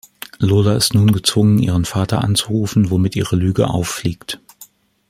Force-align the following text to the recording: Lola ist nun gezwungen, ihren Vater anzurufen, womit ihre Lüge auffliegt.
Lola 0.39 0.75
ist 0.75 0.95
nun 0.95 1.11
gezwungen, 1.11 1.59
ihren 1.59 1.85
Vater 1.85 2.23
anzurufen, 2.23 2.89
womit 2.89 3.15
ihre 3.15 3.35
Lüge 3.35 3.67
auffliegt. 3.69 4.39